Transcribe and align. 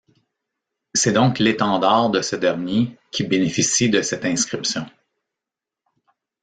C'est 0.95 1.11
donc 1.13 1.37
l'étendard 1.37 2.09
de 2.09 2.23
ce 2.23 2.35
dernier 2.35 2.97
qui 3.11 3.23
bénéficie 3.23 3.87
de 3.87 4.01
cette 4.01 4.25
inscription. 4.25 4.87